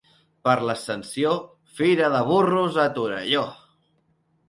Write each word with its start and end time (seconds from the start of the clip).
Per 0.47 0.55
l'Ascensió, 0.69 1.35
fira 1.81 2.09
de 2.17 2.25
burros 2.33 2.83
a 2.89 2.91
Torelló. 2.99 3.49